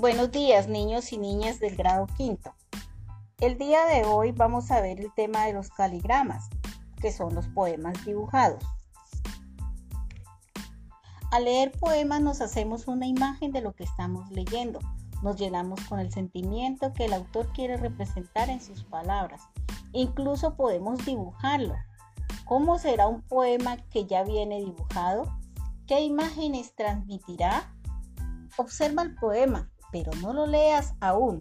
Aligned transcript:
Buenos 0.00 0.32
días, 0.32 0.66
niños 0.66 1.12
y 1.12 1.18
niñas 1.18 1.60
del 1.60 1.76
grado 1.76 2.06
quinto. 2.16 2.54
El 3.38 3.58
día 3.58 3.84
de 3.84 4.06
hoy 4.06 4.32
vamos 4.32 4.70
a 4.70 4.80
ver 4.80 4.98
el 4.98 5.12
tema 5.12 5.44
de 5.44 5.52
los 5.52 5.68
caligramas, 5.68 6.48
que 7.02 7.12
son 7.12 7.34
los 7.34 7.48
poemas 7.48 8.02
dibujados. 8.06 8.64
Al 11.30 11.44
leer 11.44 11.72
poemas 11.72 12.22
nos 12.22 12.40
hacemos 12.40 12.88
una 12.88 13.06
imagen 13.06 13.52
de 13.52 13.60
lo 13.60 13.74
que 13.74 13.84
estamos 13.84 14.30
leyendo. 14.30 14.78
Nos 15.22 15.36
llenamos 15.36 15.82
con 15.82 16.00
el 16.00 16.10
sentimiento 16.10 16.94
que 16.94 17.04
el 17.04 17.12
autor 17.12 17.52
quiere 17.52 17.76
representar 17.76 18.48
en 18.48 18.62
sus 18.62 18.82
palabras. 18.84 19.42
Incluso 19.92 20.56
podemos 20.56 21.04
dibujarlo. 21.04 21.74
¿Cómo 22.46 22.78
será 22.78 23.06
un 23.06 23.20
poema 23.20 23.76
que 23.90 24.06
ya 24.06 24.24
viene 24.24 24.60
dibujado? 24.60 25.30
¿Qué 25.86 26.00
imágenes 26.00 26.74
transmitirá? 26.74 27.70
Observa 28.56 29.02
el 29.02 29.14
poema 29.16 29.70
pero 29.92 30.12
no 30.20 30.32
lo 30.32 30.46
leas 30.46 30.94
aún. 31.00 31.40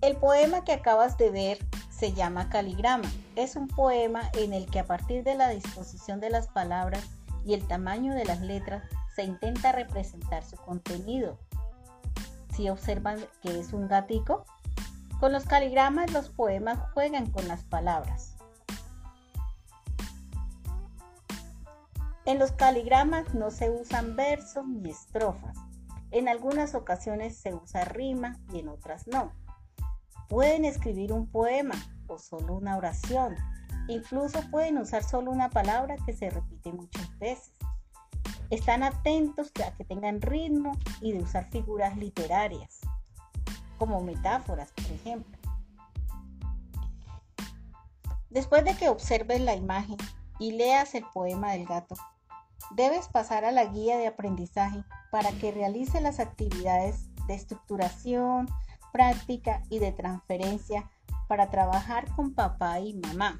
El 0.00 0.16
poema 0.16 0.64
que 0.64 0.72
acabas 0.72 1.18
de 1.18 1.30
ver 1.30 1.58
se 1.90 2.12
llama 2.12 2.48
Caligrama. 2.48 3.10
Es 3.34 3.56
un 3.56 3.66
poema 3.66 4.30
en 4.34 4.52
el 4.52 4.66
que 4.66 4.78
a 4.78 4.86
partir 4.86 5.24
de 5.24 5.34
la 5.34 5.48
disposición 5.48 6.20
de 6.20 6.30
las 6.30 6.46
palabras 6.46 7.04
y 7.44 7.54
el 7.54 7.66
tamaño 7.66 8.14
de 8.14 8.24
las 8.24 8.40
letras 8.40 8.84
se 9.16 9.24
intenta 9.24 9.72
representar 9.72 10.44
su 10.44 10.56
contenido. 10.56 11.38
Si 12.54 12.68
observan 12.68 13.18
que 13.42 13.58
es 13.58 13.72
un 13.72 13.88
gatico, 13.88 14.44
con 15.18 15.32
los 15.32 15.44
caligramas 15.44 16.12
los 16.12 16.28
poemas 16.28 16.78
juegan 16.94 17.30
con 17.30 17.48
las 17.48 17.64
palabras. 17.64 18.37
En 22.28 22.38
los 22.38 22.52
caligramas 22.52 23.32
no 23.32 23.50
se 23.50 23.70
usan 23.70 24.14
versos 24.14 24.68
ni 24.68 24.90
estrofas. 24.90 25.56
En 26.10 26.28
algunas 26.28 26.74
ocasiones 26.74 27.38
se 27.38 27.54
usa 27.54 27.86
rima 27.86 28.38
y 28.52 28.58
en 28.58 28.68
otras 28.68 29.06
no. 29.06 29.32
Pueden 30.28 30.66
escribir 30.66 31.10
un 31.10 31.26
poema 31.26 31.74
o 32.06 32.18
solo 32.18 32.56
una 32.56 32.76
oración. 32.76 33.34
Incluso 33.88 34.42
pueden 34.50 34.76
usar 34.76 35.04
solo 35.04 35.30
una 35.30 35.48
palabra 35.48 35.96
que 36.04 36.12
se 36.12 36.28
repite 36.28 36.70
muchas 36.70 37.18
veces. 37.18 37.54
Están 38.50 38.82
atentos 38.82 39.50
a 39.66 39.74
que 39.74 39.84
tengan 39.84 40.20
ritmo 40.20 40.76
y 41.00 41.12
de 41.12 41.22
usar 41.22 41.48
figuras 41.48 41.96
literarias, 41.96 42.80
como 43.78 44.02
metáforas, 44.02 44.70
por 44.72 44.92
ejemplo. 44.92 45.38
Después 48.28 48.66
de 48.66 48.76
que 48.76 48.90
observes 48.90 49.40
la 49.40 49.54
imagen 49.54 49.96
y 50.38 50.52
leas 50.52 50.94
el 50.94 51.06
poema 51.14 51.52
del 51.52 51.64
gato, 51.64 51.96
debes 52.74 53.08
pasar 53.08 53.44
a 53.44 53.52
la 53.52 53.64
guía 53.64 53.96
de 53.96 54.06
aprendizaje 54.06 54.84
para 55.10 55.32
que 55.32 55.52
realice 55.52 56.00
las 56.00 56.20
actividades 56.20 57.08
de 57.26 57.34
estructuración, 57.34 58.48
práctica 58.92 59.62
y 59.70 59.78
de 59.78 59.92
transferencia 59.92 60.90
para 61.28 61.50
trabajar 61.50 62.10
con 62.14 62.34
papá 62.34 62.80
y 62.80 62.94
mamá. 62.94 63.38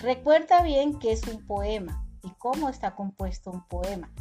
Recuerda 0.00 0.62
bien 0.62 0.98
qué 0.98 1.12
es 1.12 1.26
un 1.26 1.46
poema 1.46 2.06
y 2.22 2.30
cómo 2.38 2.68
está 2.68 2.94
compuesto 2.94 3.50
un 3.50 3.66
poema. 3.66 4.12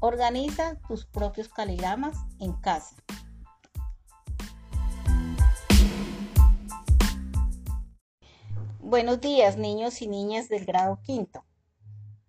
Organiza 0.00 0.76
tus 0.88 1.06
propios 1.06 1.48
caligramas 1.48 2.16
en 2.40 2.52
casa. 2.54 2.96
Buenos 8.80 9.20
días, 9.20 9.56
niños 9.56 10.02
y 10.02 10.08
niñas 10.08 10.48
del 10.48 10.64
grado 10.64 11.00
quinto. 11.02 11.44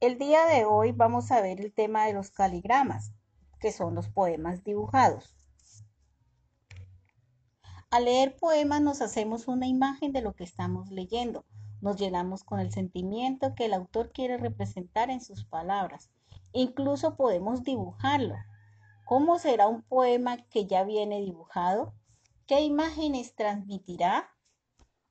El 0.01 0.17
día 0.17 0.47
de 0.47 0.65
hoy 0.65 0.93
vamos 0.93 1.31
a 1.31 1.41
ver 1.41 1.61
el 1.61 1.71
tema 1.71 2.07
de 2.07 2.13
los 2.13 2.31
caligramas, 2.31 3.13
que 3.59 3.71
son 3.71 3.93
los 3.93 4.09
poemas 4.09 4.63
dibujados. 4.63 5.35
Al 7.91 8.05
leer 8.05 8.35
poemas 8.35 8.81
nos 8.81 9.03
hacemos 9.03 9.47
una 9.47 9.67
imagen 9.67 10.11
de 10.11 10.23
lo 10.23 10.33
que 10.33 10.43
estamos 10.43 10.89
leyendo. 10.89 11.45
Nos 11.81 11.97
llenamos 11.97 12.43
con 12.43 12.59
el 12.59 12.71
sentimiento 12.71 13.53
que 13.53 13.65
el 13.65 13.75
autor 13.75 14.11
quiere 14.11 14.39
representar 14.39 15.11
en 15.11 15.21
sus 15.21 15.45
palabras. 15.45 16.09
Incluso 16.51 17.15
podemos 17.15 17.63
dibujarlo. 17.63 18.37
¿Cómo 19.05 19.37
será 19.37 19.67
un 19.67 19.83
poema 19.83 20.37
que 20.49 20.65
ya 20.65 20.83
viene 20.83 21.21
dibujado? 21.21 21.93
¿Qué 22.47 22.61
imágenes 22.61 23.35
transmitirá? 23.35 24.31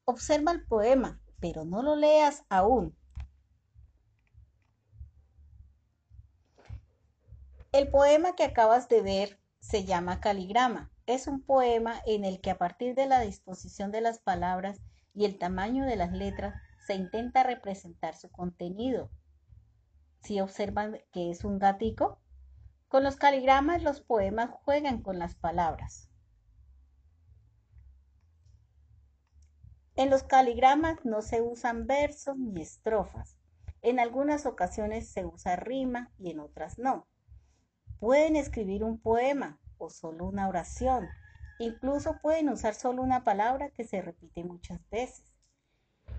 Observa 0.05 0.51
el 0.51 0.67
poema, 0.67 1.21
pero 1.39 1.65
no 1.65 1.81
lo 1.81 1.95
leas 1.95 2.43
aún. 2.49 2.97
El 7.73 7.89
poema 7.89 8.35
que 8.35 8.43
acabas 8.43 8.89
de 8.89 9.01
ver 9.01 9.39
se 9.61 9.85
llama 9.85 10.21
Caligrama. 10.21 10.91
Es 11.07 11.29
un 11.29 11.41
poema 11.41 12.03
en 12.05 12.25
el 12.25 12.41
que 12.41 12.51
a 12.51 12.59
partir 12.59 12.97
de 12.97 13.07
la 13.07 13.21
disposición 13.21 13.93
de 13.93 14.01
las 14.01 14.19
palabras 14.19 14.81
y 15.15 15.25
el 15.25 15.39
tamaño 15.39 15.85
de 15.87 15.95
las 15.95 16.11
letras 16.11 16.61
se 16.85 16.95
intenta 16.95 17.45
representar 17.45 18.17
su 18.17 18.29
contenido. 18.29 19.09
Si 20.21 20.41
observan 20.41 20.99
que 21.13 21.31
es 21.31 21.45
un 21.45 21.61
gatico, 21.61 22.19
con 22.89 23.05
los 23.05 23.15
caligramas 23.15 23.85
los 23.85 24.01
poemas 24.01 24.51
juegan 24.51 25.01
con 25.01 25.21
las 25.21 25.37
palabras. 25.37 26.11
En 29.95 30.11
los 30.11 30.25
caligramas 30.25 31.05
no 31.05 31.23
se 31.23 31.41
usan 31.41 31.87
versos 31.87 32.37
ni 32.37 32.63
estrofas. 32.63 33.37
En 33.81 34.01
algunas 34.01 34.45
ocasiones 34.45 35.09
se 35.09 35.25
usa 35.25 35.55
rima 35.55 36.11
y 36.19 36.33
en 36.33 36.41
otras 36.41 36.77
no. 36.77 37.07
Pueden 38.01 38.35
escribir 38.35 38.83
un 38.83 38.99
poema 38.99 39.61
o 39.77 39.91
solo 39.91 40.27
una 40.27 40.49
oración. 40.49 41.07
Incluso 41.59 42.19
pueden 42.23 42.49
usar 42.49 42.75
solo 42.75 43.03
una 43.03 43.25
palabra 43.25 43.69
que 43.69 43.85
se 43.85 44.01
repite 44.01 44.43
muchas 44.43 44.81
veces. 44.91 45.37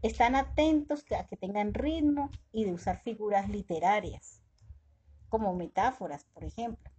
Están 0.04 0.36
atentos 0.36 1.04
a 1.12 1.26
que 1.26 1.38
tengan 1.38 1.74
ritmo 1.74 2.30
y 2.52 2.66
de 2.66 2.74
usar 2.74 3.02
figuras 3.02 3.50
literarias, 3.50 4.42
como 5.28 5.56
metáforas, 5.56 6.26
por 6.26 6.44
ejemplo. 6.44 6.92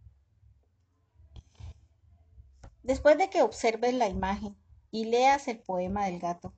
Después 2.82 3.16
de 3.18 3.30
que 3.30 3.42
observes 3.42 3.94
la 3.94 4.08
imagen 4.08 4.56
y 4.90 5.04
leas 5.04 5.46
el 5.46 5.60
poema 5.60 6.06
del 6.06 6.18
gato, 6.18 6.52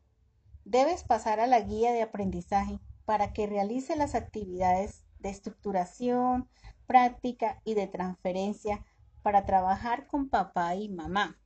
debes 0.65 1.05
pasar 1.05 1.41
a 1.41 1.47
la 1.47 1.61
guía 1.61 1.93
de 1.93 2.01
aprendizaje 2.01 2.81
para 3.05 3.35
que 3.35 3.47
realice 3.47 3.97
las 3.97 4.15
actividades 4.15 5.05
de 5.19 5.29
estructuración, 5.29 6.49
práctica 6.87 7.61
y 7.65 7.75
de 7.75 7.87
transferencia 7.87 8.85
para 9.23 9.47
trabajar 9.47 10.07
con 10.07 10.29
papá 10.29 10.75
y 10.75 10.89
mamá. 10.89 11.39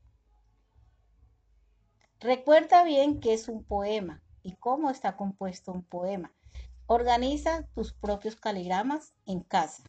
Recuerda 2.20 2.82
bien 2.82 3.20
qué 3.20 3.34
es 3.34 3.48
un 3.48 3.62
poema 3.62 4.22
y 4.42 4.56
cómo 4.56 4.90
está 4.90 5.16
compuesto 5.16 5.72
un 5.72 5.84
poema. 5.84 6.32
Organiza 6.86 7.62
tus 7.74 7.92
propios 7.92 8.34
caligramas 8.34 9.14
en 9.26 9.40
casa. 9.40 9.84